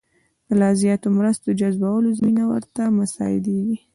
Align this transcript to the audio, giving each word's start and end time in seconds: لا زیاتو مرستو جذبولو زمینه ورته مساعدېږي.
لا 0.59 0.69
زیاتو 0.81 1.07
مرستو 1.17 1.49
جذبولو 1.59 2.15
زمینه 2.19 2.43
ورته 2.51 2.81
مساعدېږي. 2.97 3.77